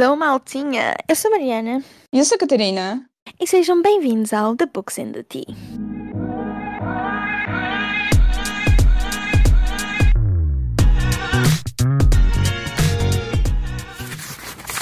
[0.00, 0.94] Hello, maltinha!
[1.08, 1.82] Eu sou a Mariana
[2.12, 3.04] E eu sou a Catarina.
[3.40, 5.44] e sejam bem-vindos ao The Books and the Tea.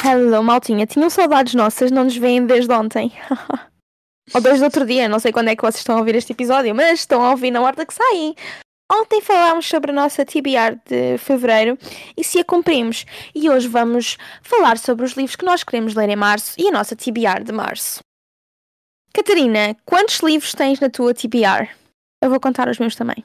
[0.04, 0.86] Hello, maltinha!
[0.86, 3.10] Tinham saudades nossas, não nos veem desde ontem.
[4.34, 6.74] Ou desde outro dia, não sei quando é que vocês estão a ouvir este episódio,
[6.74, 8.34] mas estão a ouvir na hora que saem.
[8.90, 11.76] Ontem falámos sobre a nossa TBR de fevereiro
[12.16, 13.04] e se a cumprimos.
[13.34, 16.72] E hoje vamos falar sobre os livros que nós queremos ler em março e a
[16.72, 18.00] nossa TBR de março.
[19.12, 21.68] Catarina, quantos livros tens na tua TBR?
[22.22, 23.24] Eu vou contar os meus também.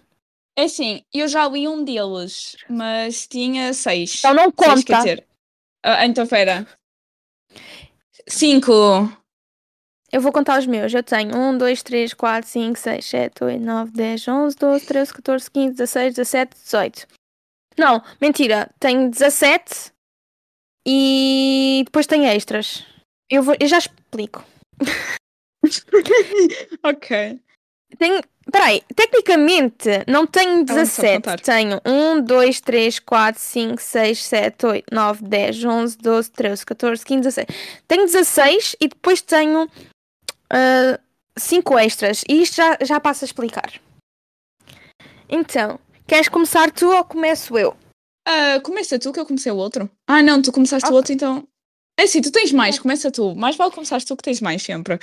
[0.58, 4.16] É assim, eu já li um deles, mas tinha seis.
[4.20, 4.84] Então não Seis, conta.
[4.84, 5.28] quer dizer.
[5.84, 6.68] Ah, então, espera.
[8.28, 8.72] Cinco.
[10.12, 10.94] Eu vou contar os meus.
[10.94, 15.14] Eu tenho 1, 2, 3, 4, 5, 6, 7, 8, 9, 10, 11, 12, 13,
[15.14, 17.08] 14, 15, 16, 17, 18.
[17.78, 18.70] Não, mentira.
[18.80, 19.92] Tenho 17
[20.86, 22.86] e depois tenho extras.
[23.30, 24.44] Eu, vou, eu já explico.
[26.84, 27.40] ok.
[27.98, 28.22] Tenho.
[28.52, 31.16] Peraí, tecnicamente não tenho Então, vamos só 17.
[31.16, 31.40] contar.
[31.40, 37.06] Tenho 1, 2, 3, 4, 5, 6, 7, 8, 9, 10, 11, 12, 13, 14,
[37.06, 37.48] 15, 16.
[37.88, 39.70] Tenho 16 e depois tenho
[41.38, 42.24] 5 extras.
[42.28, 43.72] E isto já, já passo a explicar.
[45.30, 47.76] Então, queres começar tu ou começo eu?
[48.28, 49.90] Ah, começa tu que eu comecei o outro.
[50.08, 50.98] Ah, não, tu começaste o Ok.
[50.98, 51.48] outro, então.
[52.00, 53.36] É assim, tu tens mais, começa tu.
[53.36, 55.00] Mais vale começares tu que tens mais sempre.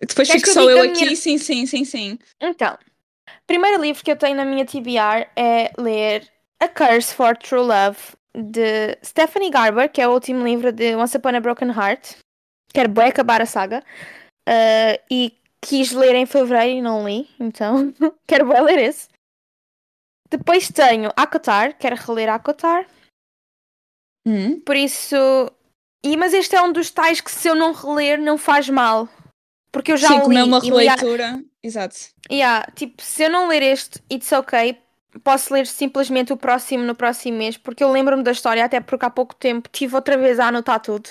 [0.00, 2.18] Depois Queres fico eu só eu a aqui, minha- sim, sim, sim, sim.
[2.40, 6.28] Então, o primeiro livro que eu tenho na minha TBR é ler
[6.60, 7.98] A Curse for True Love
[8.34, 12.16] de Stephanie Garber, que é o último livro de Once Upon a Broken Heart.
[12.72, 13.82] Quero bem acabar a saga.
[14.48, 17.92] Ah, e quis ler em fevereiro e não li, então
[18.26, 19.08] quero bem ler esse.
[20.30, 22.86] Depois tenho Akotar, quero reler Akotar.
[24.26, 25.16] Hum, Por isso.
[26.02, 29.08] E, mas este é um dos tais que se eu não reler não faz mal.
[29.70, 31.44] Porque eu já sim, o como li é uma e li releitura.
[31.62, 31.96] Exato.
[32.30, 34.78] Yeah, tipo, se eu não ler este, it's ok.
[35.24, 39.04] Posso ler simplesmente o próximo no próximo mês, porque eu lembro-me da história, até porque
[39.04, 41.08] há pouco tempo tive outra vez a anotar tudo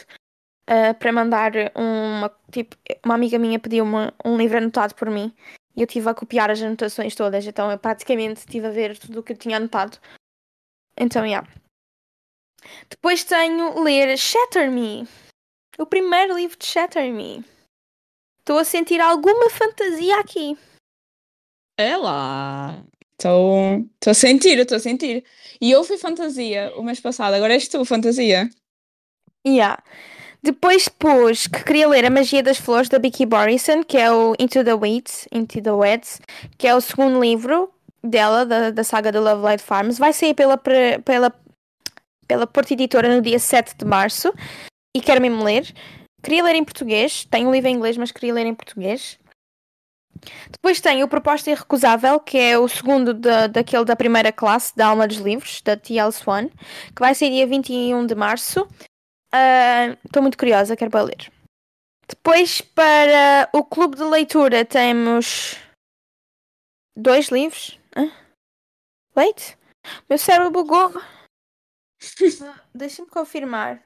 [0.67, 2.29] ah, para mandar uma.
[2.51, 5.33] Tipo, uma amiga minha pediu-me um livro anotado por mim
[5.77, 9.19] e eu tive a copiar as anotações todas, então eu praticamente estive a ver tudo
[9.19, 9.99] o que eu tinha anotado.
[10.99, 11.47] Então, yeah.
[12.89, 15.07] Depois tenho ler Shatter Me,
[15.77, 17.45] o primeiro livro de Shatter Me.
[18.39, 20.57] Estou a sentir alguma fantasia aqui.
[21.77, 22.83] É lá.
[23.13, 25.23] Estou a sentir, estou a sentir.
[25.61, 28.49] E eu fui fantasia o mês passado, agora és tu, fantasia.
[29.45, 29.83] Yeah.
[30.41, 34.35] Depois pus que queria ler A Magia das Flores da Vicky Borison, que é o
[34.39, 36.21] Into the Weeds, Into the Weeds,
[36.57, 37.71] que é o segundo livro
[38.03, 39.97] dela, da, da saga do Love Light Farms.
[39.97, 41.33] Vai sair pela, pela,
[42.27, 44.33] pela Porta Editora no dia 7 de março
[44.95, 45.73] e quero mesmo ler.
[46.23, 49.19] Queria ler em português, tenho um livro em inglês, mas queria ler em português.
[50.51, 54.87] Depois tenho o Proposta Irrecusável, que é o segundo da, daquele da primeira classe, da
[54.87, 56.11] Alma dos Livros, da T.L.
[56.11, 58.67] Swan, que vai ser dia 21 de março.
[60.05, 61.31] Estou muito curiosa, quero para ler.
[62.07, 65.57] Depois, para o clube de leitura, temos
[66.95, 67.77] dois livros.
[67.95, 68.09] Hã?
[69.15, 69.57] Wait,
[70.09, 70.93] meu cérebro bugou.
[72.41, 73.83] Ah, Deixa-me confirmar.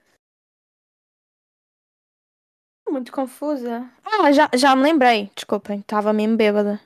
[2.88, 3.90] Muito confusa.
[4.03, 5.31] Ah, já, já me lembrei.
[5.34, 6.81] Desculpem, estava mesmo bêbada.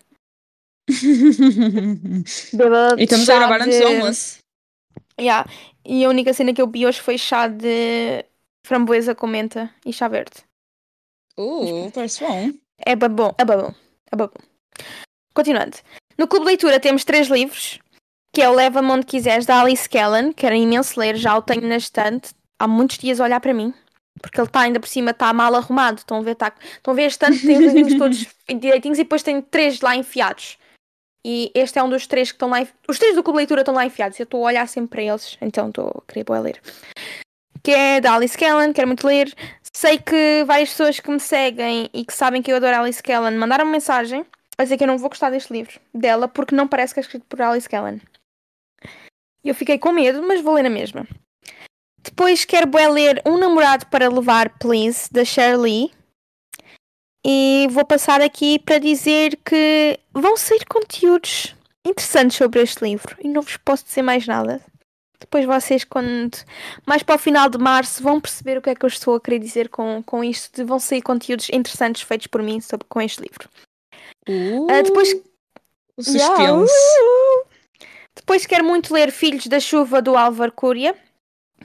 [2.54, 4.38] Bêbada de e estamos a chá gravar antes do almoço.
[5.20, 5.50] Yeah.
[5.84, 8.24] E a única cena que eu vi hoje foi chá de
[8.66, 10.44] framboesa com menta e chá verde.
[11.38, 12.52] Uh, parece bom.
[12.86, 13.74] É bom, é bom,
[14.12, 14.30] é bom.
[15.34, 15.78] Continuando.
[16.18, 17.80] No Clube de Leitura temos três livros,
[18.34, 21.42] que é o Leva-me Onde Quiseres, da Alice Kellan, que era imenso ler, já o
[21.42, 23.74] tenho na estante, há muitos dias a olhar para mim,
[24.22, 26.96] porque ele está ainda por cima, está mal arrumado, estão a ver, tá, estão a
[26.96, 30.58] ver a estante, tem os livrinhos todos direitinhos e depois tem três lá enfiados.
[31.28, 33.62] E este é um dos três que estão lá, os três do Clube de Leitura
[33.62, 36.62] estão lá enfiados, eu estou a olhar sempre para eles, então estou a querer ler.
[37.66, 39.34] Que é da Alice Kellan, quero muito ler,
[39.74, 43.32] sei que várias pessoas que me seguem e que sabem que eu adoro Alice Kellan
[43.32, 44.24] mandaram -me mensagem
[44.56, 47.02] a dizer que eu não vou gostar deste livro dela porque não parece que é
[47.02, 48.00] escrito por Alice Kellan.
[49.44, 51.08] Eu fiquei com medo, mas vou ler na mesma.
[52.04, 55.92] Depois quero ler Um Namorado para Levar, Please, da Shirley.
[57.26, 63.28] E vou passar aqui para dizer que vão sair conteúdos interessantes sobre este livro e
[63.28, 64.62] não vos posso dizer mais nada.
[65.26, 66.38] Depois vocês, quando
[66.86, 69.22] mais para o final de março, vão perceber o que é que eu estou a
[69.22, 70.56] querer dizer com, com isto.
[70.56, 73.50] De vão sair conteúdos interessantes feitos por mim sobre, com este livro.
[74.30, 75.14] Uh, Ah, depois,
[75.98, 76.24] o suspense.
[76.24, 77.48] Yeah, uh!
[78.16, 80.96] Depois quero muito ler Filhos da Chuva do Álvaro Cúria,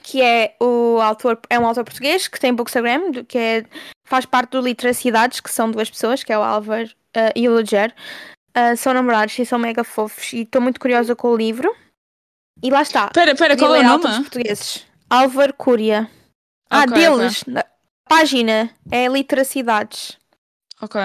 [0.03, 3.65] que é o autor, é um autor português que tem Bookstagram, que é,
[4.05, 7.53] faz parte do Literacidades, que são duas pessoas, que é o Álvaro ah, e o
[7.53, 7.93] Leger.
[8.53, 11.73] Ah, são namorados e são mega fofos e estou muito curiosa com o livro.
[12.63, 13.09] E lá está.
[13.09, 14.03] Pera, pera, qual é o nome?
[14.03, 14.85] portugueses.
[15.09, 16.09] Álvaro Cúria.
[16.69, 17.43] Ah, deles.
[17.45, 17.65] Na
[18.07, 20.17] página é Literacidades.
[20.81, 21.01] Ok.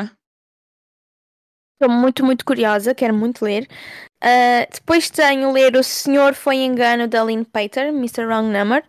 [1.74, 3.68] Estou muito, muito curiosa, quero muito ler.
[4.20, 8.24] Ah, depois tenho ler O Senhor Foi Engano da Lynn Painter, Mr.
[8.26, 8.84] Wrong Number.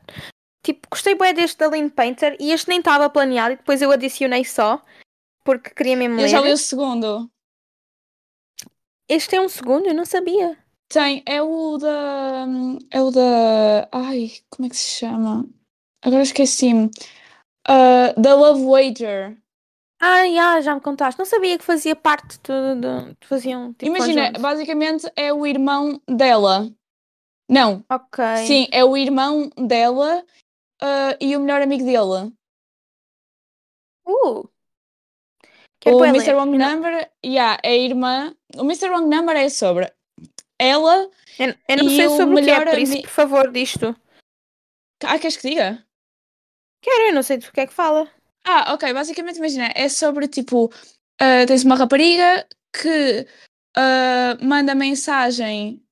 [0.63, 3.92] Tipo, gostei bem deste da Lynn Painter e este nem estava planeado e depois eu
[3.92, 4.81] adicionei só
[5.45, 6.27] porque queria mesmo Eu ler.
[6.27, 7.30] já li o segundo.
[9.09, 10.57] Este é um segundo, eu não sabia.
[10.89, 12.45] Tem, é o da.
[12.91, 13.89] É o da.
[13.91, 15.45] Ai, como é que se chama?
[16.01, 16.89] Agora esqueci-me.
[17.67, 19.37] Ah, da Love Wager.
[19.99, 21.19] Ah, já, já me contaste.
[21.19, 22.79] Não sabia que fazia parte do.
[22.79, 26.71] do- de faziam tipo Imagina, basicamente é o irmão dela.
[27.49, 28.23] Não, Ok.
[28.45, 30.23] sim, é o irmão dela
[30.81, 32.31] ah, e o melhor amigo dele.
[34.05, 34.47] Uh.
[35.79, 36.33] Quero o Mr.
[36.33, 38.35] Wrong Number, yeah, é a irmã.
[38.55, 38.89] O Mr.
[38.89, 39.93] Wrong Number é sobre
[40.59, 41.09] ela.
[41.38, 43.95] Eu, eu não sei sobre o que é, por isso, por favor, disto.
[45.04, 45.86] Ah, queres que diga?
[46.81, 48.09] Quero, eu não sei do que é que fala.
[48.44, 50.71] Ah, ok, basicamente imagina, é sobre tipo,
[51.19, 53.27] ah, tens uma rapariga que
[53.75, 55.83] ah, manda mensagem,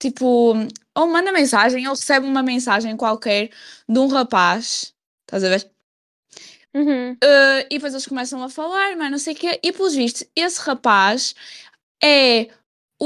[0.00, 0.54] tipo,
[0.96, 3.50] ou manda mensagem, ou recebe uma mensagem qualquer
[3.88, 4.94] de um rapaz,
[5.26, 5.70] estás a ver?
[6.74, 7.12] Uhum.
[7.12, 10.24] Uh, e depois eles começam a falar, mas não sei o quê, e pelos vistos,
[10.34, 11.34] esse rapaz
[12.02, 12.48] é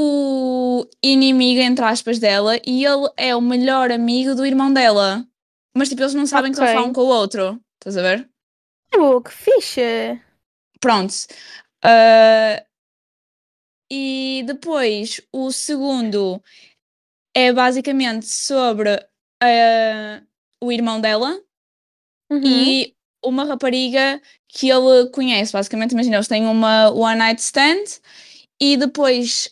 [0.01, 5.27] o inimigo, entre aspas, dela, e ele é o melhor amigo do irmão dela.
[5.77, 6.67] Mas tipo, eles não sabem que Ok.
[6.67, 8.29] estão a falar um com o outro, estás a ver?
[8.95, 10.21] Uh, que fixe.
[10.81, 11.13] Pronto.
[11.85, 12.65] Uh,
[13.91, 16.43] e depois, o segundo
[17.35, 20.27] é basicamente sobre uh,
[20.63, 21.41] o irmão dela,
[22.31, 22.43] Uhum.
[22.45, 25.53] e uma rapariga que ele conhece.
[25.53, 28.01] Basicamente, imagina, eles têm uma one night stand
[28.61, 29.51] e depois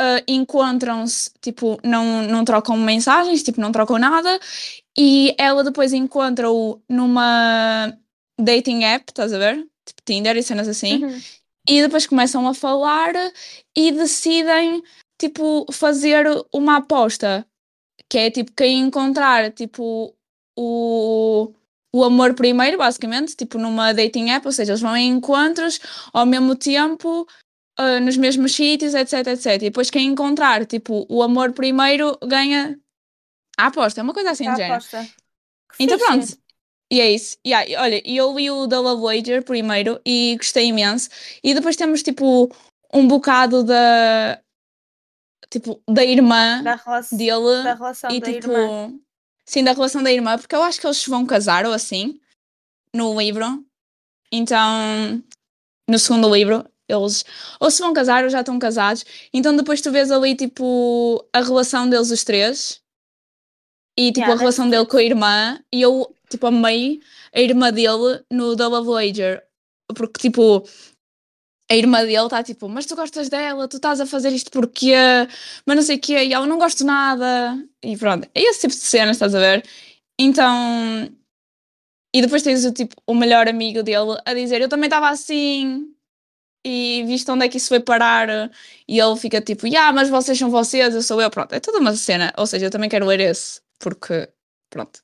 [0.00, 4.38] ah, encontram-se, tipo, não, não trocam mensagens, tipo, não trocam nada.
[4.96, 7.92] E ela depois encontra-o numa
[8.40, 9.56] dating app, estás a ver?
[9.84, 11.04] Tipo, Tinder e cenas assim.
[11.04, 11.20] Uhum.
[11.68, 13.12] E depois começam a falar
[13.76, 14.82] e decidem,
[15.20, 17.44] tipo, fazer uma aposta.
[18.08, 20.14] Que é, tipo, quem encontrar, tipo,
[20.56, 21.52] o,
[21.92, 24.46] o amor primeiro, basicamente, tipo, numa dating app.
[24.46, 25.80] Ou seja, eles vão em encontros
[26.12, 27.26] ao mesmo tempo,
[27.78, 29.46] ah, nos mesmos sítios, etc, etc.
[29.54, 32.78] E depois quem encontrar, tipo, o amor primeiro ganha
[33.56, 34.00] a aposta.
[34.00, 34.74] É uma coisa assim de género.
[34.74, 35.08] aposta.
[35.76, 36.26] Que Então pronto.
[36.90, 37.36] E é isso.
[37.46, 41.08] Yeah, olha, eu li o da Love Wager primeiro e gostei imenso.
[41.44, 42.50] E depois temos tipo
[42.92, 44.40] um bocado da
[45.50, 48.98] tipo da irmã Da, relação dele da relação e da tipo irmã.
[49.46, 52.20] sim da relação da irmã, porque eu acho que eles se vão casar ou assim
[52.94, 53.64] no livro.
[54.32, 55.22] Então,
[55.88, 57.24] no segundo livro, eles
[57.60, 59.04] ou se vão casar ou já estão casados.
[59.32, 62.80] Então depois tu vês ali tipo a relação deles os três
[63.98, 67.00] e tipo Yeah, a relação dele com a irmã e eu tipo amei
[67.34, 69.42] a irmã dele no The Love Wager
[69.94, 70.64] porque tipo
[71.70, 74.94] a irmã dele está tipo, mas tu gostas dela, tu estás a fazer isto porquê?
[75.66, 77.62] Mas não sei o quê, e ela não gosto de nada.
[77.82, 79.64] E pronto, é esse tipo de cenas, estás a ver?
[80.18, 81.10] Então.
[82.14, 85.94] E depois tens o tipo, o melhor amigo dele a dizer, eu também estava assim.
[86.64, 88.28] E viste onde é que isso foi parar?
[88.86, 91.30] E ele fica tipo, ah, mas vocês são vocês, eu sou eu.
[91.30, 92.32] Pronto, é toda uma cena.
[92.36, 94.28] Ou seja, eu também quero ler esse, porque.
[94.70, 95.02] Pronto.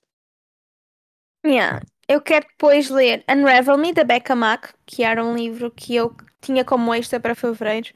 [1.45, 1.81] Yeah.
[2.07, 6.15] Eu quero depois ler Unravel Me, da Becca Mack, que era um livro que eu
[6.41, 7.91] tinha como extra para fevereiro.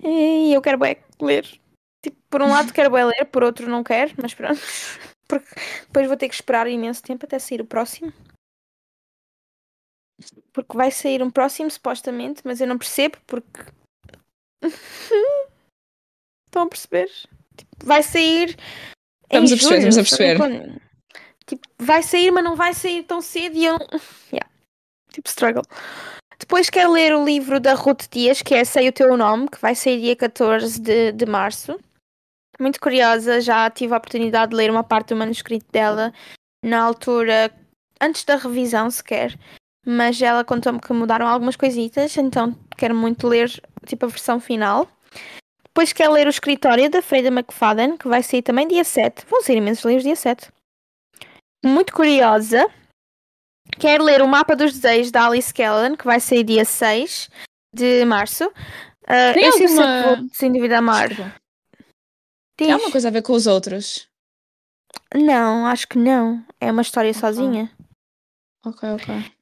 [0.00, 1.44] E eu quero bué ler.
[2.02, 4.60] Tipo, por um lado quero bué ler, por outro não quero, mas pronto.
[5.26, 5.48] Porque
[5.82, 8.12] depois vou ter que esperar imenso tempo até sair o próximo.
[10.52, 13.62] Porque vai sair um próximo, supostamente, mas eu não percebo porque.
[16.46, 17.10] Estão a perceber?
[17.56, 18.56] Tipo, vai sair.
[19.24, 20.36] Estamos a perceber, julho, estamos a perceber.
[20.36, 20.80] quando.
[21.46, 23.78] Tipo, vai sair, mas não vai sair tão cedo e eu.
[24.32, 24.50] Yeah.
[25.12, 25.62] Tipo, struggle.
[26.38, 29.60] Depois quero ler o livro da Ruth Dias, que é Sei o Teu Nome, que
[29.60, 31.78] vai sair dia 14 de, de março.
[32.60, 36.12] Muito curiosa, já tive a oportunidade de ler uma parte do manuscrito dela
[36.64, 37.52] na altura,
[38.00, 39.38] antes da revisão sequer.
[39.88, 43.48] Mas ela contou-me que mudaram algumas coisitas, então quero muito ler
[43.86, 44.86] tipo a versão final.
[45.64, 49.24] Depois quero ler o escritório da Freida McFadden, que vai sair também dia 7.
[49.26, 50.50] Vão sair imensos livros dia 7.
[51.64, 52.68] Muito curiosa.
[53.78, 57.30] Quero ler o mapa dos desejos da Alice Kellan, que vai sair dia 6
[57.74, 58.44] de março.
[59.06, 59.76] Ah, Tem eu alguma- se
[60.16, 61.08] vou, sem dúvida amar.
[61.08, 61.30] Desculpa.
[61.78, 61.86] Diz.
[62.56, 64.06] Tem alguma coisa a ver com os outros?
[65.14, 66.44] Não, acho que não.
[66.60, 67.70] É uma história sozinha.
[68.66, 69.37] Ok, ok.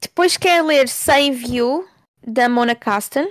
[0.00, 1.88] Depois quer ler Save You,
[2.26, 3.28] da Mona Caston,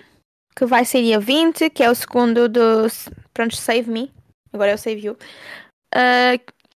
[0.56, 2.88] que vai ser dia 20, que é o segundo do.
[3.34, 4.12] Pronto, Save Me.
[4.54, 5.18] Agora é o Save You.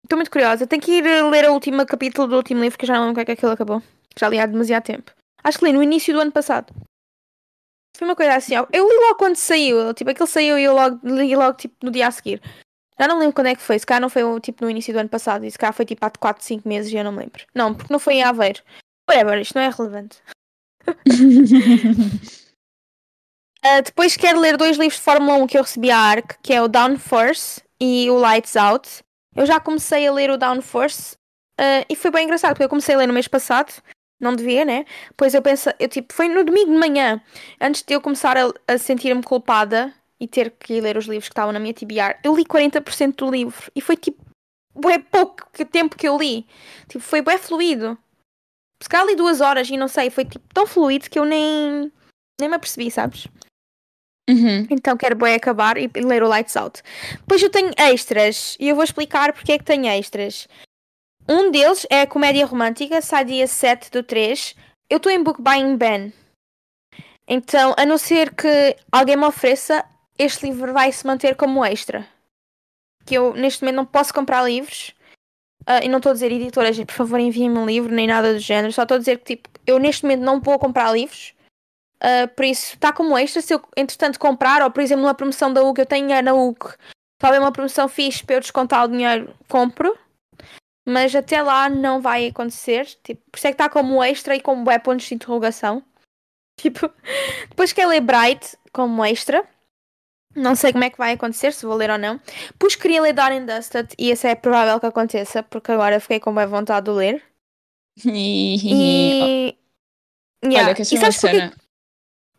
[0.03, 0.67] Estou muito curiosa.
[0.67, 3.15] Tenho que ir ler o último capítulo do último livro, que já não lembro o
[3.15, 3.81] que é que aquilo acabou.
[4.17, 5.11] Já li há demasiado tempo.
[5.43, 6.73] Acho que li no início do ano passado.
[7.97, 8.55] Foi uma coisa assim.
[8.55, 9.93] Eu li logo quando saiu.
[9.93, 12.41] Tipo, aquilo saiu e eu logo, li logo tipo, no dia a seguir.
[12.99, 13.79] Já não lembro quando é que foi.
[13.79, 15.45] Se calhar não foi tipo no início do ano passado.
[15.45, 17.45] E se calhar foi tipo há 4, 5 meses e eu não me lembro.
[17.55, 18.61] Não, porque não foi em Aveiro.
[19.11, 20.19] Whatever, isto não é relevante.
[23.59, 26.53] Uh, depois quero ler dois livros de Fórmula 1 que eu recebi à ARC, que
[26.53, 29.03] é o Downforce e o Lights Out.
[29.35, 31.15] Eu já comecei a ler o Downforce
[31.59, 33.73] uh, e foi bem engraçado, porque eu comecei a ler no mês passado,
[34.17, 34.85] não devia, né?
[35.17, 37.21] Pois eu penso, eu tipo, foi no domingo de manhã,
[37.59, 41.33] antes de eu começar a, a sentir-me culpada e ter que ler os livros que
[41.33, 44.23] estavam na minha TBR, eu li 40% do livro e foi tipo,
[44.89, 46.47] é pouco tempo que eu li.
[46.87, 47.97] Tipo, foi bem fluido.
[48.81, 51.91] Se calhar li duas horas e não sei, foi tipo tão fluido que eu nem,
[52.39, 53.27] nem me apercebi, sabes?
[54.29, 54.65] Uhum.
[54.69, 56.81] Então quero bem acabar e ler o Lights Out.
[57.19, 60.47] Depois eu tenho extras e eu vou explicar porque é que tenho extras.
[61.27, 64.55] Um deles é a comédia romântica, sai dia 7 do 3.
[64.89, 66.11] Eu estou em Book Buying Ban.
[67.27, 69.85] Então, a não ser que alguém me ofereça,
[70.17, 72.07] este livro vai se manter como extra.
[73.05, 74.93] Que eu neste momento não posso comprar livros.
[75.61, 78.39] Uh, e não estou a dizer editoras, por favor enviem-me um livro, nem nada do
[78.39, 78.73] género.
[78.73, 81.33] Só estou a dizer que tipo, eu neste momento não vou comprar livros.
[81.97, 83.41] Uh, por isso, está como extra.
[83.41, 86.75] Se eu, entretanto, comprar, ou por exemplo, numa promoção da UG, eu tenho na UG,
[87.19, 89.95] talvez uma promoção fixe para eu descontar o dinheiro, compro.
[90.83, 92.85] Mas até lá não vai acontecer.
[93.03, 95.83] Tipo, por isso é que está como extra e como é pontos de interrogação.
[96.59, 96.91] Tipo,
[97.49, 99.43] depois quer ler Bright como extra.
[100.35, 102.19] Não sei como é que vai acontecer, se vou ler ou não.
[102.51, 106.33] Depois queria ler and Dusted e esse é provável que aconteça, porque agora fiquei com
[106.33, 107.23] boa vontade de ler.
[108.05, 109.55] E.
[110.43, 110.67] Yeah.
[110.67, 111.53] Olha, que assim uma cena.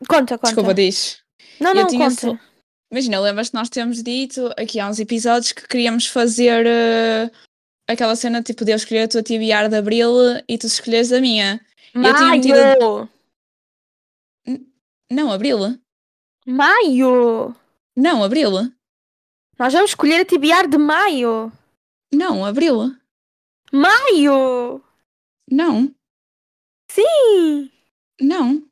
[0.09, 0.47] Conta, conta.
[0.49, 1.23] Desculpa, diz.
[1.61, 2.11] Não, não, conta.
[2.21, 2.39] só-
[2.91, 7.31] Imagina, lembras que nós temos dito aqui há uns episódios que queríamos fazer eh,
[7.89, 10.13] aquela cena tipo de eu escolher a tua TBR de Abril
[10.49, 11.61] e tu escolheres a minha.
[11.95, 13.09] Eu tinha metido- Maio!
[15.11, 15.79] Não, Abril.
[16.47, 17.55] Maio!
[17.97, 18.51] Não, Abril.
[19.59, 21.53] Nós vamos escolher a TBR de maio!
[22.13, 22.95] Não, Abril.
[23.73, 24.83] Maio!
[25.51, 25.95] Não,
[26.91, 27.71] Sim!
[28.21, 28.63] não.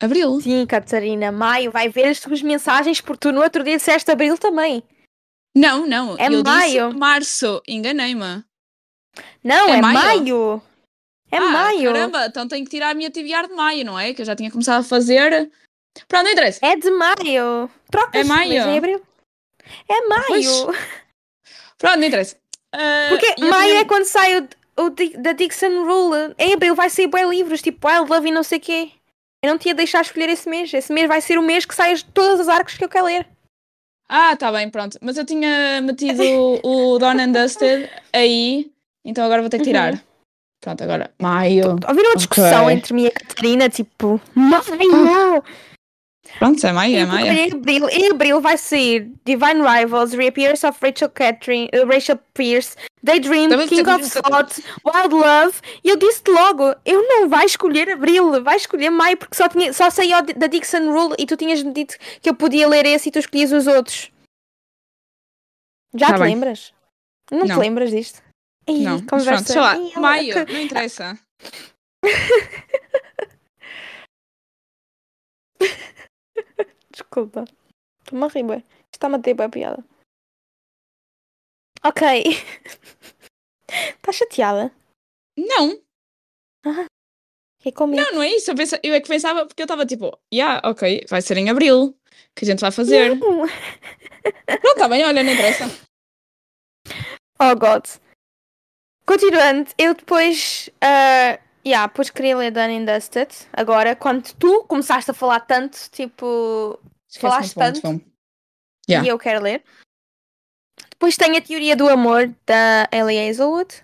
[0.00, 0.40] Abril.
[0.40, 1.70] Sim, Catarina, maio.
[1.72, 4.82] Vai ver as tuas mensagens porque tu no outro dia disseste abril também.
[5.56, 6.16] Não, não.
[6.18, 6.96] É eu maio.
[6.96, 7.60] março.
[7.66, 8.44] Enganei-me.
[9.42, 9.98] Não, É é, maio?
[9.98, 10.62] maio.
[11.30, 11.92] É ah, maio.
[11.92, 14.14] Caramba, então tenho que tirar a minha TBR de maio, não é?
[14.14, 15.50] Que eu já tinha começado a fazer.
[16.06, 16.60] Pronto, não interessa.
[16.64, 17.70] É de maio.
[17.90, 18.52] Troca É maio?
[18.52, 19.02] É abril.
[19.88, 20.24] É maio.
[20.26, 20.46] Pois.
[21.78, 22.36] Pronto, não interessa.
[22.74, 24.48] Ah, Porque e eu maio é quando sai o,
[24.82, 26.34] o da Dixon Rule.
[26.38, 28.90] Em abril vai sair bem livros, tipo Wild Love e não sei o quê.
[29.42, 30.72] Eu não tinha de deixar escolher esse mês.
[30.74, 33.06] Esse mês vai ser o mês que sai as- todas as arcos que eu quero
[33.06, 33.26] ler.
[34.08, 34.98] Ah, tá bem, pronto.
[35.02, 36.22] Mas eu tinha metido
[36.64, 38.70] o Dawn and Dusted aí,
[39.04, 39.92] então agora vou ter que tirar.
[39.92, 40.00] Uhum.
[40.60, 41.76] Pronto, agora maio.
[41.86, 42.74] Ouviram uma discussão Ok.
[42.74, 45.44] entre mim e a Catarina, tipo, maio!
[46.38, 47.32] Pronto, é maio, é maio.
[47.32, 52.76] Em abril, em abril vai sair Divine Rivals, Reappearance of Rachel Catherine, uh, Rachel Pierce,
[53.02, 55.58] Daydream, Também King of Thought, Wild Love.
[55.82, 59.72] E eu disse logo, eu não vai escolher abril, vai escolher maio, porque só, tinha,
[59.72, 63.12] só saiu da Dixon Rule e tu tinhas dito que eu podia ler esse e
[63.12, 64.10] tu escolhias os outros.
[65.94, 66.34] Já Tá te bem.
[66.34, 66.72] lembras?
[67.30, 67.58] Não, te Não.
[67.58, 68.22] lembras disto?
[68.68, 69.30] Ih, Não, conversa.
[69.32, 71.18] pronto, sei lá, maio, que- não interessa.
[76.98, 77.44] Desculpa.
[78.00, 78.64] Estou-me a rir, bué.
[78.92, 79.84] Está-me a ter boa piada.
[81.84, 82.02] Ok.
[83.70, 84.72] Estás chateada?
[85.36, 85.80] Não,
[87.60, 88.02] Fiquei com medo.
[88.02, 88.50] não, não é isso.
[88.50, 91.48] Eu, pensa- eu é que pensava, porque eu estava tipo, yeah, ok, vai ser em
[91.50, 91.96] abril
[92.34, 93.14] que a gente vai fazer.
[93.16, 93.46] Não.
[93.46, 95.64] Pronto, tá bem, olha, não interessa.
[97.40, 97.86] Oh, God.
[99.06, 100.68] Continuando, eu depois...
[100.82, 103.28] Uh, yeah, depois queria ler Done and Dusted.
[103.52, 106.78] Agora, quando tu começaste a falar tanto, tipo...
[107.18, 108.04] Falaste Esquece-me, tanto.
[108.88, 109.06] Yeah.
[109.06, 109.64] E eu quero ler.
[110.90, 113.82] Depois tem a Teoria do Amor, da Ellie Hazelwood.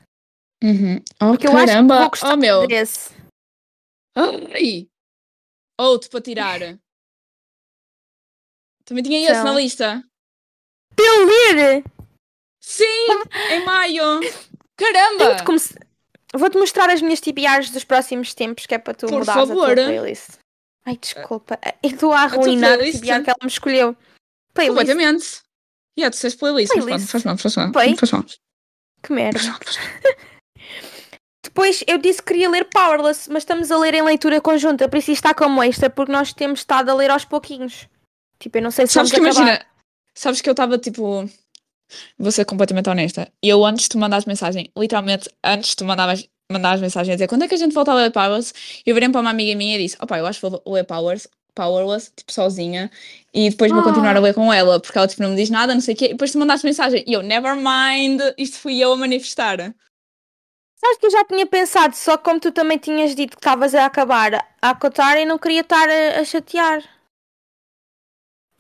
[0.63, 0.97] Uhum.
[1.23, 2.67] Oh, Que eu acho que caramba, vou gostar oh meu.
[2.67, 3.15] desse.
[4.17, 4.89] Ai!
[5.79, 6.61] Outro para tirar.
[8.85, 9.45] Também tinha esse Então.
[9.45, 10.05] na lista.
[10.95, 11.85] Para eu ler!
[12.61, 12.85] Sim,
[13.51, 14.21] em maio.
[14.77, 15.35] Tenho Caramba!
[15.37, 15.59] de come-
[16.35, 19.47] Vou-te mostrar as minhas TBRs dos próximos tempos, que é para tu Por mudares a
[19.47, 19.75] favor.
[19.75, 20.31] tua playlist.
[20.85, 21.59] Ai, desculpa.
[21.83, 23.01] Eu estou a arruinar a, playlist?
[23.01, 23.97] TBR que ela me escolheu.
[24.53, 24.79] Playlist.
[24.79, 25.27] Completamente.
[25.97, 27.09] E yeah, tu tens playlist, mas Playlist.
[27.11, 27.97] pronto, faz mal, faz mal.
[27.97, 28.25] Faz mal.
[29.03, 29.39] Que merda.
[31.43, 34.97] Depois eu disse que queria ler Powerless, mas estamos a ler em leitura conjunta, por
[34.99, 37.87] isso está como extra, porque nós temos estado a ler aos pouquinhos.
[38.41, 39.41] Tipo, eu não sei se Sabes que acabar.
[39.41, 39.67] imagina,
[40.15, 41.29] sabes que eu estava tipo.
[42.19, 43.31] Vou ser completamente honesta.
[43.43, 47.29] Eu antes de tu mandares mensagem, literalmente antes de tu mandavas, mandares mensagem a dizer
[47.29, 48.53] quando é que a gente volta a ler Powers,
[48.85, 51.29] eu virei para uma amiga minha e disse: Opa, eu acho que vou ler Powers,
[51.55, 52.91] Powerless, tipo sozinha,
[53.33, 54.23] e depois vou continuar a Ah.
[54.23, 56.09] ler com ela, porque ela tipo não me diz nada, não sei o quê, e
[56.09, 59.75] depois tu mandaste mensagem e eu, never mind, isto fui eu a manifestar.
[60.77, 63.87] Sabes que eu já tinha pensado, só como tu também tinhas dito que estavas a
[63.87, 66.83] acabar a acotar e não queria estar a, a chatear.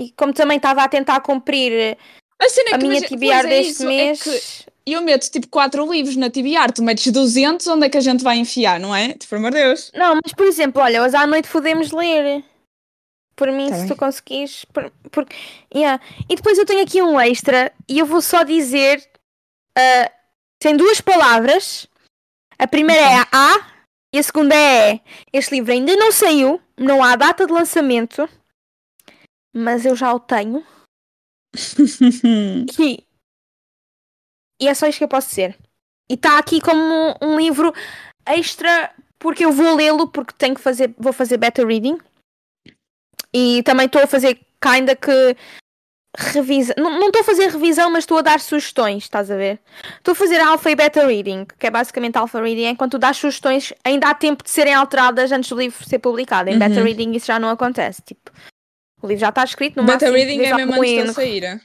[0.00, 1.96] E como também estava a tentar cumprir
[2.44, 4.22] A, cena é a que, minha TBR é deste é mês.
[4.22, 8.00] que eu meto tipo 4 livros na TBR, tu metes 200, onde é que a
[8.00, 9.08] gente vai enfiar, não é?
[9.14, 9.90] Tipo, por amor de Deus.
[9.94, 12.44] Não, mas por exemplo, olha, hoje à noite podemos ler.
[13.36, 13.88] Por mim, Tá se bem.
[13.88, 14.64] tu conseguires.
[14.66, 15.26] Por, por-
[15.74, 16.00] yeah.
[16.28, 19.02] E depois eu tenho aqui um extra e eu vou só dizer.
[19.76, 20.10] ah,
[20.60, 21.86] tem duas palavras.
[22.58, 23.66] A primeira é a A
[24.14, 25.00] e a segunda é E.
[25.32, 28.28] Este livro ainda não saiu, não há data de lançamento,
[29.52, 30.64] mas eu já o tenho.
[32.78, 33.04] E,
[34.60, 35.56] e é só isto que eu posso dizer.
[36.08, 37.72] E está aqui como um, um livro
[38.26, 41.98] extra porque eu vou lê-lo porque tenho que fazer, vou fazer beta reading.
[43.32, 45.36] E também estou a fazer kinda que
[46.16, 46.74] revisão.
[46.78, 49.60] Não estou a fazer revisão, mas estou a dar sugestões, estás a ver?
[49.96, 53.16] Estou a fazer alpha e beta reading, que é basicamente alpha reading, enquanto tu dás
[53.16, 56.50] sugestões, ainda há tempo de serem alteradas antes do livro ser publicado.
[56.50, 56.84] Em beta Uhum.
[56.84, 58.00] reading isso já não acontece.
[58.02, 58.30] Tipo,
[59.04, 61.60] o livro já está escrito no Beta máximo reading vês é mesmo antes de sair.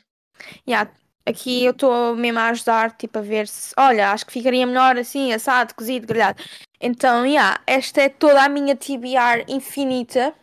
[0.67, 0.91] Yeah,
[1.25, 3.73] aqui eu estou mesmo a ajudar, tipo, a ver se.
[3.77, 6.41] Olha, acho que ficaria melhor assim, assado, cozido, grelhado.
[6.81, 10.33] Então, yeah, esta é toda a minha TBR infinita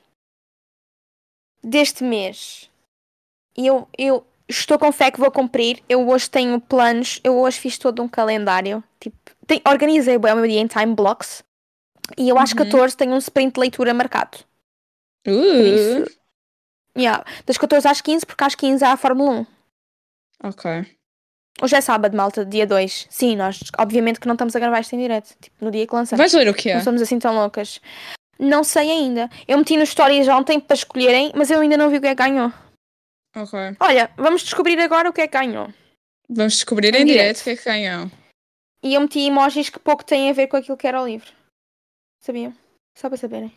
[1.62, 2.70] deste mês.
[3.56, 5.82] E eu, eu estou com fé que vou cumprir.
[5.88, 8.82] Eu hoje tenho planos, eu hoje fiz todo um calendário.
[9.00, 11.42] Tipo, tem, organizei bem o meu dia em time blocks.
[12.16, 12.58] E eu às Uhum.
[12.58, 14.38] 14 tenho um sprint de leitura marcado.
[15.24, 16.18] Por Uh, isso.
[16.96, 19.46] Yeah, das 14 às 15, porque às 15 há a Fórmula 1.
[20.44, 20.96] ok.
[21.62, 23.06] Hoje é sábado, malta, dia 2.
[23.08, 25.94] Sim, nós obviamente que não estamos a gravar isto em direto, tipo no dia que
[25.94, 26.18] lançamos.
[26.18, 26.74] Vais ler o quê?
[26.74, 27.80] Não somos assim tão loucas.
[28.38, 29.30] Não sei ainda.
[29.48, 32.14] Eu meti nos stories ontem para escolherem, mas eu ainda não vi o que é
[32.14, 32.52] que ganhou.
[33.34, 33.58] Ok.
[33.80, 35.72] Olha, vamos descobrir agora o que é que ganhou.
[36.28, 37.36] Vamos descobrir Em em, direto.
[37.36, 38.10] direto o que é que ganhou.
[38.82, 41.30] E eu meti emojis que pouco têm a ver com aquilo que era o livro.
[42.20, 42.54] Sabiam?
[42.94, 43.50] Só para saberem.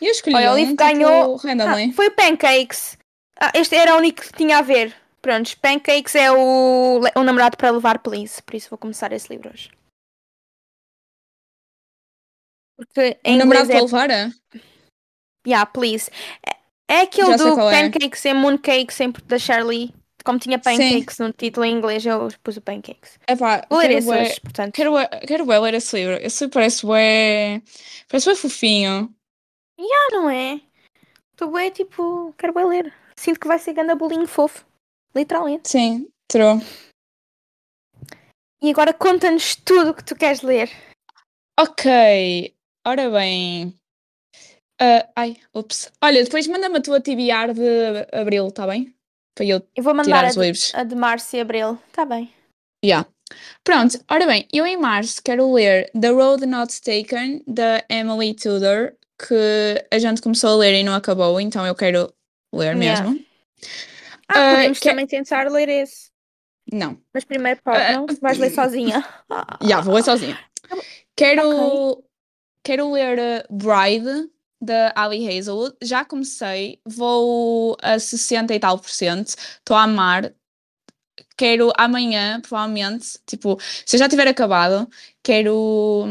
[0.00, 1.90] E eu escolhi Olha, o livro tipo, ganhou- randomly.
[1.90, 2.98] Ah, foi o Pancakes.
[3.40, 4.94] Ah, este era o único que tinha a ver.
[5.20, 8.42] Prontos, Pancakes é o, o namorado para levar, please.
[8.42, 9.70] Por isso vou começar esse livro hoje.
[12.76, 14.10] Porque em um namorado inglês para é levar?
[14.10, 14.60] é?
[15.46, 16.10] Yeah, please.
[16.46, 16.56] É,
[16.96, 17.90] é aquele Já do é.
[17.90, 19.94] Pancakes e Mooncakes sempre da Shirley.
[20.24, 23.18] Como tinha Pancakes no título em inglês, eu pus o Pancakes.
[23.28, 24.74] Epá, Vou ler esse hoje, portanto.
[24.74, 24.94] Quero,
[25.26, 26.16] quero ler esse livro.
[26.22, 27.62] Esse livro parece bué...
[28.08, 29.14] Parece bué fofinho.
[29.78, 30.60] Ah, não é?
[31.32, 32.94] Estou bem, tipo, quero bem ler.
[33.16, 34.64] Sinto que vai ser ganda bolinho fofo.
[35.14, 35.68] Literalmente.
[35.68, 36.60] Sim, true.
[38.62, 40.70] E agora conta-nos tudo o que tu queres ler.
[41.58, 42.54] Ok,
[42.86, 43.74] ora bem.
[44.80, 45.92] Ah, ai, ups.
[46.02, 48.94] Olha, depois manda-me a tua TBR de abril, tá bem?
[49.36, 50.74] Para eu Eu vou mandar tirar a os de, livros.
[50.74, 51.78] a de Márcia Abril.
[51.92, 52.32] Tá bem.
[52.84, 53.08] Yeah.
[53.64, 58.94] Pronto, ora bem, eu em março quero ler The Road Not Taken, da Emily Tudor,
[59.18, 62.12] que a gente começou a ler e não acabou, então eu quero
[62.52, 63.02] ler Yeah.
[63.08, 63.24] mesmo.
[64.28, 66.10] Ah, Ah, podemos que- também tentar ler esse.
[66.72, 68.06] Não, Mas primeiro pode, Ah, não?
[68.22, 69.04] Vais ler sozinha.
[69.62, 70.38] já, vou ler sozinha.
[70.68, 70.76] Tá
[71.14, 72.02] Quero,
[72.64, 75.76] quero ler uh, Bride, da Ali Hazelwood.
[75.82, 80.32] Já comecei, vou a 60 e tal por cento, estou a amar.
[81.36, 84.88] Quero amanhã, provavelmente, tipo, se eu já tiver acabado,
[85.22, 86.06] quero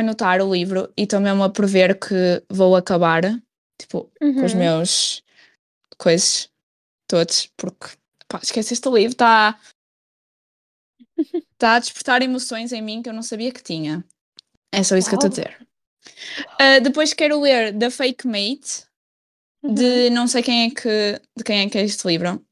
[0.00, 3.22] anotar o livro e estou mesmo a prever que vou acabar,
[3.80, 4.58] tipo, com os Uhum.
[4.58, 5.22] meus
[5.98, 6.48] coisas
[7.08, 7.88] todos, porque
[8.28, 9.58] pá, esquece este livro, está
[11.58, 14.04] tá a despertar emoções em mim que eu não sabia que tinha.
[14.72, 15.66] É só isso que eu estou a dizer.
[16.58, 18.84] Ah, depois quero ler The Fake Mate,
[19.64, 19.74] Uhum.
[19.74, 22.44] de não sei quem é que de quem é que é este livro.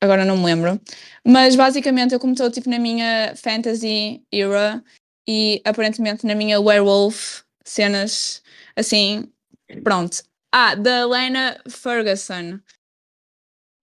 [0.00, 0.80] Agora não me lembro.
[1.26, 4.84] Mas basicamente eu como estou tipo na minha fantasy era
[5.26, 8.42] e aparentemente na minha werewolf cenas
[8.76, 9.30] assim,
[9.82, 10.22] pronto.
[10.52, 12.60] Ah, da Lena Ferguson.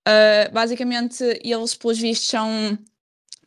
[0.08, 2.78] Ah, basicamente eles pelos vistos são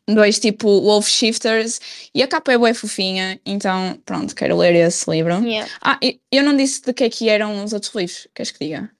[0.08, 1.80] dois tipo wolf shifters
[2.14, 5.34] e a capa é bué fofinha, então pronto, quero ler esse livro.
[5.44, 5.70] Yeah.
[5.80, 8.64] Ah, e- eu não disse de que é que eram os outros livros, queres que
[8.64, 8.90] diga?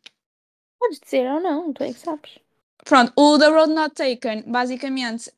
[0.78, 2.38] Podes dizer ou não, tu é que sabes.
[2.84, 5.30] Pronto, o The Road Not Taken, basicamente,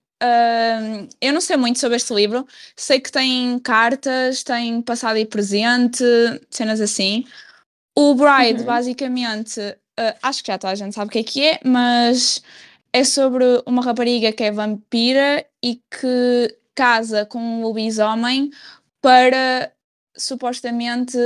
[1.20, 2.46] Eu não sei muito sobre este livro.
[2.76, 6.02] Sei que tem cartas, tem passado e presente,
[6.50, 7.24] cenas assim.
[7.96, 8.66] O Bride, Uhum.
[8.66, 9.60] basicamente,
[9.98, 12.42] ah, acho que já toda a gente sabe o que é que é, mas
[12.92, 18.50] é sobre uma rapariga que é vampira e que casa com um lobisomem
[19.00, 19.70] para
[20.16, 21.16] supostamente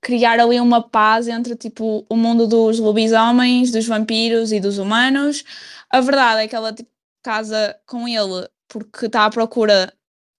[0.00, 5.44] criar ali uma paz entre tipo o mundo dos lobisomens, dos vampiros e dos humanos.
[5.90, 6.90] A verdade é que ela tipo,
[7.22, 9.92] casa com ele porque está à procura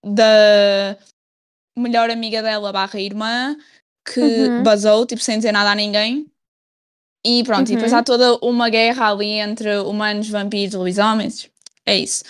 [0.04, 0.98] da
[1.78, 3.56] melhor amiga dela barra irmã
[4.06, 4.64] que Uhum.
[4.64, 6.26] basou, tipo, sem dizer nada a ninguém.
[7.26, 8.00] E pronto, e depois Uhum.
[8.00, 11.50] há toda uma guerra ali entre humanos, vampiros e lobisomens.
[11.86, 12.24] É isso.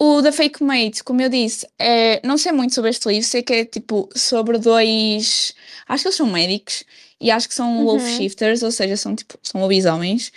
[0.00, 3.42] O The Fake Mate, como eu disse, é, não sei muito sobre este livro, sei
[3.42, 5.54] que é tipo sobre dois.
[5.88, 6.84] Acho que eles são médicos
[7.20, 7.84] e acho que são Uhum.
[7.84, 10.30] wolf shifters, ou seja, são tipo são lobisomens.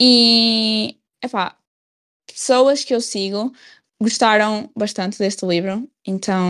[0.00, 1.56] E epá,
[2.34, 3.52] pessoas que eu sigo
[4.02, 6.44] gostaram bastante deste livro, então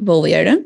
[0.00, 0.64] vou ler.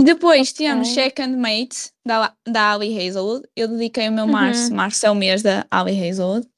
[0.00, 1.02] Depois temos Ok.
[1.02, 3.46] Second Mate da, da Ali Hazelwood.
[3.54, 4.32] Eu dediquei o meu Uhum.
[4.32, 6.48] março, março é o mês da Ali Hazelwood.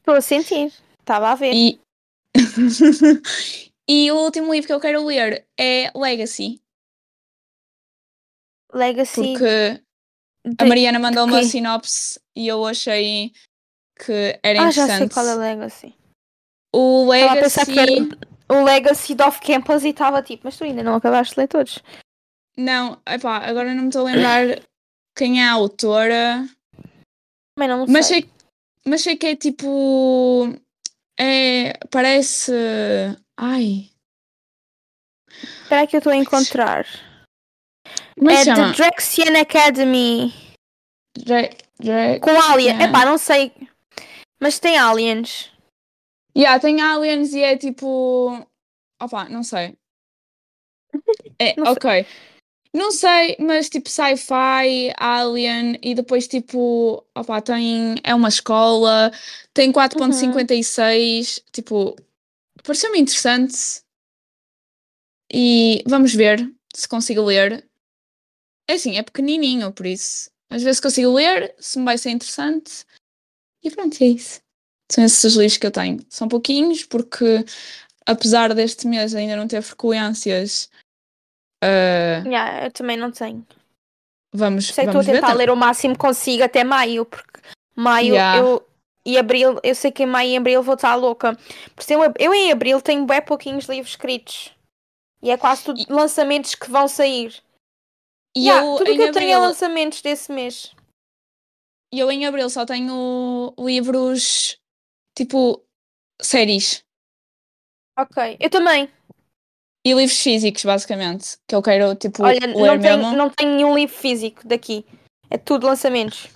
[0.00, 0.72] Estou a sentir.
[0.98, 1.52] Estava a ver.
[1.54, 1.80] E...
[3.88, 6.60] e o último livro que eu quero ler é Legacy,
[8.72, 9.20] Legacy.
[9.22, 9.82] porque
[10.58, 13.32] a Mariana mandou uma sinopse e eu achei
[14.04, 15.14] que era Ah, já sei interessante.
[15.14, 15.94] qual é o Legacy.
[16.74, 17.78] O Legacy.
[17.78, 21.40] era o Legacy de Off Campus e estava tipo, mas tu ainda não acabaste de
[21.40, 21.78] ler todos.
[22.56, 24.60] Não, epá, agora não me estou a lembrar
[25.16, 26.46] quem é a autora.
[27.56, 28.22] Também não Mas sei.
[28.22, 28.30] sei,
[28.86, 30.48] mas sei que é tipo.
[31.18, 32.52] É, parece.
[33.36, 33.90] Ai.
[35.62, 36.86] Espera que eu estou a encontrar.
[38.18, 38.72] Como é é chama?
[38.74, 40.34] The Drexian Academy.
[41.18, 42.30] Dre- Dre- Com.
[42.58, 42.84] Yeah.
[42.84, 43.52] Epá, não sei.
[44.40, 45.52] Mas tem aliens.
[46.36, 48.46] Yeah, tem aliens e é tipo.
[49.00, 49.76] Opa, não sei.
[51.38, 51.72] É, Não sei.
[51.74, 52.06] ok.
[52.72, 57.04] Não sei, mas tipo sci-fi, alien e depois tipo.
[57.14, 57.96] Opa, tem.
[58.04, 59.10] É uma escola,
[59.52, 61.42] tem 4.56.
[61.52, 61.96] Tipo.
[62.62, 63.82] Pareceu-me interessante.
[65.32, 66.38] E vamos ver
[66.74, 67.68] se consigo ler.
[68.68, 70.30] É assim, é pequenininho, por isso.
[70.48, 72.84] Às vezes consigo ler, se me vai ser interessante.
[73.62, 74.40] E pronto, é isso.
[74.90, 76.04] São esses os livros que eu tenho.
[76.08, 77.44] São pouquinhos, porque
[78.06, 80.70] apesar deste mês ainda não ter frequências,
[81.62, 83.46] ah, Yeah, eu também não tenho.
[84.32, 85.12] vamos, Sei que estou a ver.
[85.14, 87.40] tentar tam- ler o máximo que consigo até maio, porque
[87.76, 88.38] maio Yeah.
[88.38, 88.66] eu
[89.04, 91.36] e abril, eu sei que em maio e abril vou estar louca.
[91.74, 94.52] Por isso eu, eu em abril tenho bem pouquinhos livros escritos.
[95.22, 97.42] E é quase tudo lançamentos que vão sair.
[98.34, 100.72] E Yeah, eu, tudo que eu tenho é abril, lançamentos desse mês.
[101.98, 104.58] Eu em abril só tenho livros
[105.16, 105.64] tipo
[106.20, 106.84] séries
[107.98, 108.88] Ok, eu também.
[109.84, 111.36] e livros físicos, basicamente.
[111.46, 112.82] Que eu quero tipo Olha, ler não mesmo.
[113.02, 114.84] tenho, não tenho nenhum livro físico daqui.
[115.28, 116.28] É tudo lançamentos.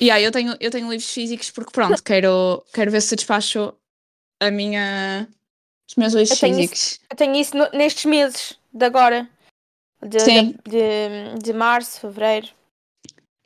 [0.00, 3.74] Yeah, eu tenho, eu tenho livros físicos porque pronto, quero, quero ver se despacho
[4.40, 5.28] a minha.
[5.88, 7.00] os meus livros Eu tenho isso- físicos.
[7.10, 9.28] Eu tenho isso no- nestes meses de agora.
[10.02, 10.52] De, Sim.
[10.66, 12.48] de, de, de março, fevereiro.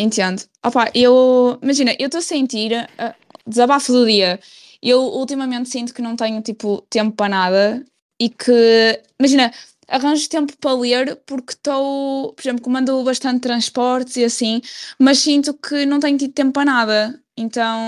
[0.05, 0.43] Entendo.
[0.63, 1.59] Opa, eu.
[1.63, 2.73] Imagina, eu estou a sentir.
[2.99, 3.15] ah,
[3.47, 4.39] desabafo do dia.
[4.83, 7.85] Eu ultimamente sinto que não tenho tipo tempo para nada
[8.21, 9.03] e que.
[9.19, 9.51] Imagina,
[9.89, 12.35] arranjo tempo para ler porque estou.
[12.35, 14.61] Por exemplo, comando bastante transportes e assim,
[14.99, 17.21] mas sinto que não tenho tido tempo para nada.
[17.35, 17.81] Então.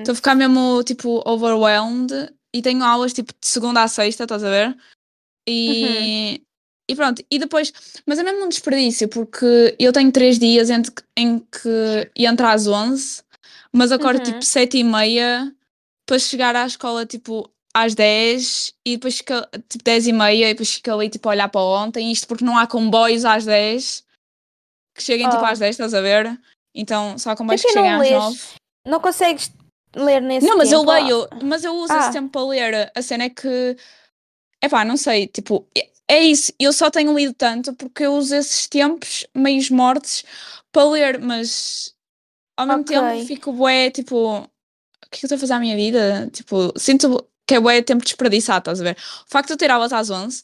[0.00, 2.12] Estou a ficar mesmo tipo overwhelmed
[2.52, 4.76] e tenho aulas tipo de segunda a sexta, estás a ver?
[5.48, 6.42] E,
[6.88, 7.72] e pronto, e depois,
[8.06, 12.46] mas é mesmo um desperdício porque eu tenho três dias entre, que- em que entro
[12.46, 13.22] às 11,
[13.72, 14.24] mas acordo Uhum.
[14.24, 15.54] tipo sete e meia
[16.06, 20.54] para chegar à escola tipo às 10 e depois fica tipo 10 e meia e
[20.54, 24.02] depois fico ali tipo a olhar para ontem, isto porque não há comboios às 10
[24.96, 25.46] que cheguem tipo Oh.
[25.46, 26.40] às 10, estás a ver?
[26.74, 28.40] Então só há comboios que não cheguem às lês 9.
[28.86, 29.52] Não consegues
[29.94, 30.92] ler nesse Não, mas eu tempo?
[30.92, 31.98] leio, mas eu uso Ah.
[32.00, 32.90] esse tempo para ler.
[32.94, 33.76] A cena é que,
[34.64, 35.66] epá, não sei, tipo,
[36.08, 36.52] é- isso.
[36.58, 40.24] Eu só tenho lido tanto porque eu uso esses tempos meios mortos
[40.72, 41.94] para ler, mas
[42.56, 42.96] ao mesmo Ok.
[42.96, 44.42] tempo fico bué, tipo, o
[45.10, 46.30] que é que eu estou a fazer à minha vida?
[46.32, 48.96] Tipo, sinto que é bué tempo desperdiçado, estás a ver?
[49.26, 50.42] O facto de eu ter aulas às 11,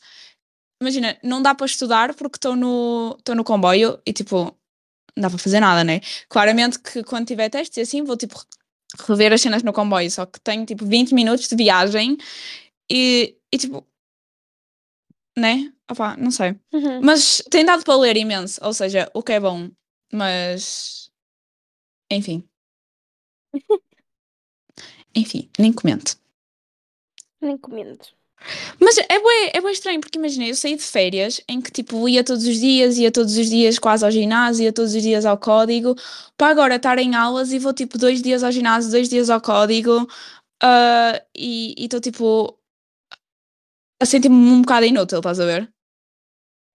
[0.82, 4.56] imagina, não dá para estudar porque estou no, no comboio e tipo,
[5.16, 6.00] não dá para fazer nada, né?
[6.28, 8.42] Claramente que quando tiver testes e assim vou tipo
[9.08, 12.16] rever as cenas no comboio, só que tenho tipo 20 minutos de viagem
[12.90, 13.86] e, e tipo,
[15.36, 15.72] né?
[15.90, 16.56] Opá, não sei.
[16.72, 17.00] Uhum.
[17.02, 19.70] Mas tem dado para ler imenso, ou seja, o que é bom,
[20.12, 21.10] mas
[22.10, 22.48] enfim.
[25.14, 26.16] enfim, nem comento.
[27.40, 27.98] Nem comendo.
[28.80, 32.08] Mas é bem, é bem estranho, porque imagina, eu saí de férias em que tipo
[32.08, 35.24] ia todos os dias, ia todos os dias quase ao ginásio, ia todos os dias
[35.24, 35.94] ao código,
[36.36, 39.40] para agora estar em aulas e vou tipo dois dias ao ginásio, dois dias ao
[39.40, 40.02] código
[40.62, 42.58] uh, e estou tipo
[44.04, 45.62] a sentir-me um bocado inútil, estás a ver?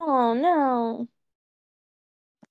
[0.02, 1.08] Oh, não.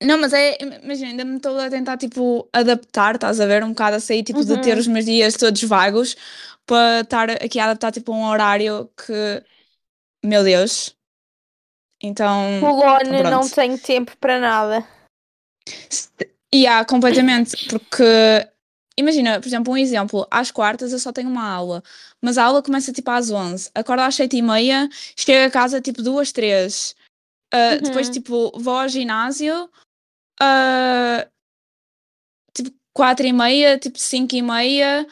[0.00, 3.64] Não, mas é, imagina, ainda me estou a tentar tipo adaptar, estás a ver?
[3.64, 4.78] Um bocado a sair tipo de ter Uhum.
[4.78, 6.16] os meus dias todos vagos
[6.64, 9.44] para estar aqui a adaptar tipo a um horário que,
[10.24, 10.96] meu Deus.
[12.00, 14.86] Então, O Lone então não tem tempo para nada.
[16.52, 18.04] E há completamente, porque
[18.98, 21.82] imagina, por exemplo, um exemplo, às quartas eu só tenho uma aula,
[22.22, 25.80] mas a aula começa tipo às 11, acordo às 7 e meia, chego a casa
[25.80, 26.94] tipo duas, três,
[27.54, 28.12] Uh, depois Uhum.
[28.12, 29.64] tipo vou ao ginásio,
[30.42, 31.30] uh,
[32.54, 35.06] tipo 4 e meia, tipo 5 e meia,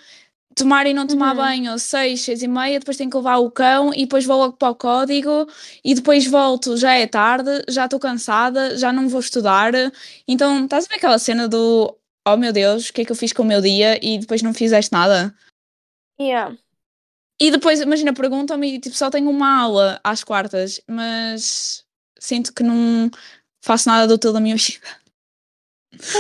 [0.56, 1.36] tomar e não tomar Uhum.
[1.36, 4.56] banho, 6, 6 e meia, depois tenho que levar o cão e depois vou logo
[4.58, 5.46] para o código
[5.84, 9.72] e depois volto, já é tarde, já estou cansada, já não vou estudar.
[10.28, 11.96] Então, estás a ver aquela cena do
[12.26, 14.42] oh meu Deus, o que é que eu fiz com o meu dia e depois
[14.42, 15.34] não fizeste nada?
[16.20, 16.56] Yeah.
[17.40, 21.84] E depois, imagina, perguntam-me, tipo, só tenho uma aula às quartas, mas
[22.18, 23.10] sinto que não
[23.62, 24.86] faço nada do útil da minha vida.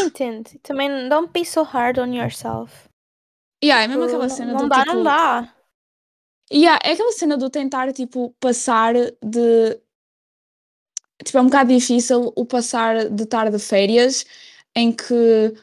[0.04, 0.50] Entendo.
[0.62, 2.72] Também don't be so hard on yourself.
[3.64, 4.94] Yeah, é mesmo Tipo, aquela não- cena não do dá, tipo...
[4.94, 5.54] não dá.
[6.52, 9.80] Yeah, é aquela cena do tentar, tipo, passar de...
[11.24, 14.24] Tipo, é um bocado difícil o passar de estar de férias
[14.76, 15.54] em que,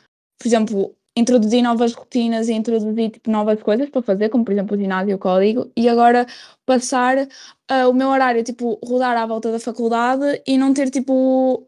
[0.44, 4.76] por exemplo, introduzir novas rotinas e introduzir, tipo, novas coisas para fazer, como, por exemplo,
[4.76, 6.28] o ginásio e o código, e agora
[6.66, 11.66] passar uh, o meu horário, tipo, rodar à volta da faculdade e não ter, tipo,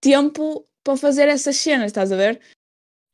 [0.00, 2.40] tempo para fazer essas cenas, estás a ver?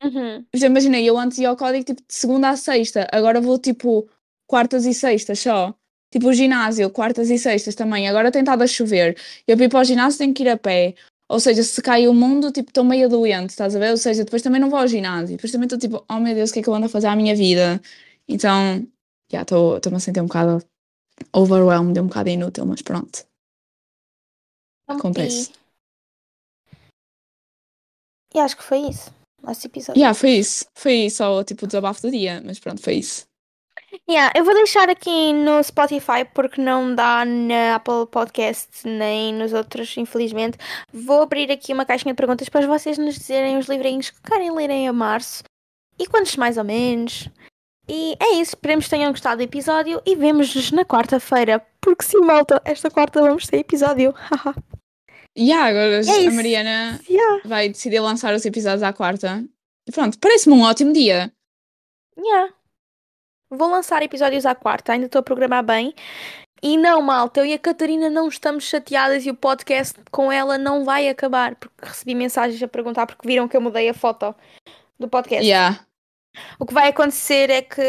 [0.03, 0.45] Uhum.
[0.53, 4.07] Já imaginei, eu antes ia ao código tipo de segunda a sexta, agora vou tipo
[4.47, 5.73] quartas e sextas só.
[6.11, 8.07] Tipo o ginásio, quartas e sextas também.
[8.07, 9.15] Agora tem estado a chover.
[9.47, 10.95] Eu para ir para o ginásio tenho que ir a pé.
[11.29, 13.91] Ou seja, se cai o mundo, tipo, estou meio doente, estás a ver?
[13.91, 15.35] Ou seja, depois também não vou ao ginásio.
[15.35, 17.05] Depois também estou tipo, oh meu Deus, o que é que eu ando a fazer
[17.05, 17.79] à minha vida?
[18.27, 18.87] Então,
[19.31, 20.65] já estou-me a sentir um bocado
[21.31, 23.27] overwhelmed, um bocado inútil, mas pronto.
[24.87, 25.51] Acontece.
[28.33, 29.11] E acho que foi isso.
[29.43, 29.99] Nosso episódio.
[29.99, 30.65] Yeah, foi isso.
[30.73, 33.28] Foi só tipo o desabafo do dia, mas pronto, foi isso.
[34.09, 39.53] Yeah, eu vou deixar aqui no Spotify porque não dá na Apple Podcast nem nos
[39.53, 40.57] outros, infelizmente.
[40.93, 44.51] Vou abrir aqui uma caixinha de perguntas para vocês nos dizerem os livrinhos que querem
[44.51, 45.43] ler em março
[45.97, 47.29] e quantos mais ou menos.
[47.87, 51.65] E é isso, esperemos que tenham gostado do episódio e vemos-nos na quarta-feira.
[51.81, 54.13] Porque sim, malta, esta quarta vamos ter episódio.
[55.37, 56.31] E yeah, agora É a.
[56.31, 59.45] Mariana yeah, vai decidir lançar os episódios à quarta.
[59.87, 61.31] E pronto, parece-me um ótimo dia.
[62.17, 62.53] yeah.
[63.49, 65.93] Vou lançar episódios à quarta, ainda estou a programar bem.
[66.61, 70.57] E não, malta, eu e a Catarina não estamos chateadas e o podcast com ela
[70.57, 71.55] não vai acabar.
[71.55, 74.35] Porque recebi mensagens a perguntar porque viram que eu mudei a foto
[74.99, 75.45] do podcast.
[75.45, 75.85] Yeah.
[76.59, 77.81] O que vai acontecer é que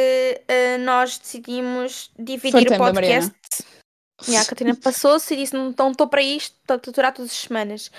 [0.48, 3.34] eh, nós decidimos dividir o Fartei-me da podcast.
[4.28, 7.30] E a Catarina passou-se e disse: Não não estou para isto, estou a tutorar todas
[7.30, 7.90] as semanas.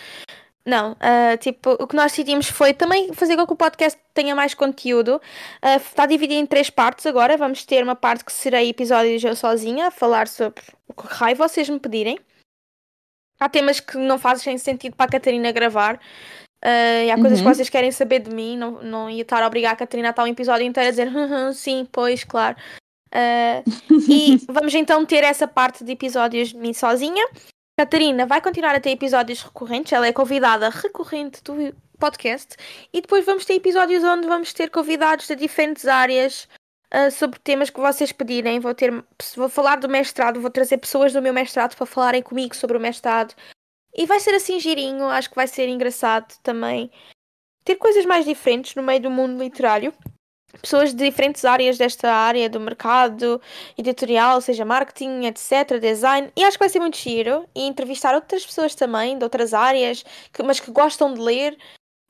[0.66, 4.36] Não, ah, tipo, o que nós decidimos foi também fazer com que o podcast tenha
[4.36, 5.20] mais conteúdo.
[5.62, 7.36] Ah, está dividido em três partes agora.
[7.38, 11.36] Vamos ter uma parte que serei episódios eu sozinha, a falar sobre o que raio
[11.36, 12.20] vocês me pedirem.
[13.40, 16.00] Há temas que não fazem sentido para a Catarina gravar.
[16.64, 17.54] Ah, e há coisas que Uhum.
[17.56, 18.56] vocês querem saber de mim.
[18.56, 21.08] Não, não ia estar a obrigar a Catarina a estar um episódio inteiro a dizer
[21.08, 22.56] "Uhum, sim, pois, claro.
[24.08, 27.26] E vamos então ter essa parte de episódios de mim sozinha.
[27.82, 32.56] Catarina vai continuar a ter episódios recorrentes, ela é convidada recorrente do podcast.
[32.94, 36.48] E depois vamos ter episódios onde vamos ter convidados de diferentes áreas
[36.92, 38.60] ah, sobre temas que vocês pedirem.
[38.60, 38.94] Vou, ter,
[39.36, 42.80] vou falar do mestrado, vou trazer pessoas do meu mestrado para falarem comigo sobre o
[42.80, 43.34] mestrado.
[43.96, 46.92] E vai ser assim girinho, acho que vai ser engraçado também.
[47.66, 49.92] Ter coisas mais diferentes no meio do mundo literário
[50.62, 53.42] pessoas de diferentes áreas desta área do mercado
[53.78, 58.46] editorial, seja marketing, etc, design, e acho que vai ser muito giro e entrevistar outras
[58.46, 61.58] pessoas também de outras áreas, que- mas que gostam de ler,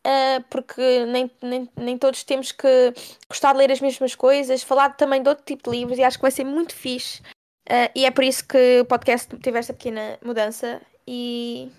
[0.06, 2.94] ah, porque nem, nem, nem todos temos que
[3.30, 6.18] gostar de ler as mesmas coisas, falar também de outro tipo de livros e acho
[6.18, 7.22] que vai ser muito fixe.
[7.70, 11.70] Ah, e é por isso que o podcast teve esta pequena mudança e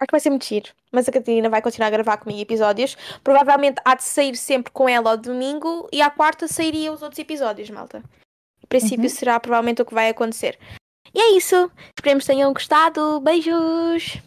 [0.00, 0.72] acho que vai ser muito giro.
[0.92, 2.96] Mas a Catarina vai continuar a gravar comigo episódios.
[3.24, 7.18] Provavelmente há de sair sempre com ela ao domingo e à quarta sairia os outros
[7.18, 8.02] episódios, malta.
[8.62, 9.08] Em princípio Uhum.
[9.08, 10.58] será provavelmente o que vai acontecer.
[11.14, 11.70] E é isso.
[11.98, 13.20] Esperemos que tenham gostado.
[13.20, 14.18] Beijos!